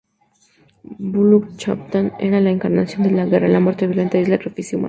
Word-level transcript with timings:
Buluc-Chabtan 0.97 2.13
era 2.17 2.39
la 2.41 2.49
encarnación 2.49 3.03
de 3.03 3.11
la 3.11 3.27
guerra, 3.27 3.47
la 3.49 3.59
muerte 3.59 3.85
violenta 3.85 4.17
y 4.17 4.21
el 4.21 4.29
sacrificio 4.29 4.79
humano. 4.79 4.79